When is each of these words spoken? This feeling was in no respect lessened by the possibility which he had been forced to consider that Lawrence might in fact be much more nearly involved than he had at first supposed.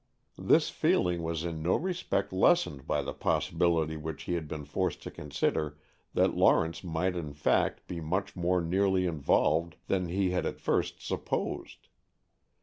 This 0.39 0.71
feeling 0.71 1.21
was 1.21 1.45
in 1.45 1.61
no 1.61 1.75
respect 1.75 2.33
lessened 2.33 2.87
by 2.87 3.03
the 3.03 3.13
possibility 3.13 3.97
which 3.97 4.23
he 4.23 4.33
had 4.33 4.47
been 4.47 4.65
forced 4.65 5.03
to 5.03 5.11
consider 5.11 5.77
that 6.15 6.33
Lawrence 6.35 6.83
might 6.83 7.15
in 7.15 7.33
fact 7.33 7.85
be 7.87 8.01
much 8.01 8.35
more 8.35 8.61
nearly 8.61 9.05
involved 9.05 9.75
than 9.85 10.07
he 10.07 10.31
had 10.31 10.47
at 10.47 10.59
first 10.59 11.05
supposed. 11.05 11.87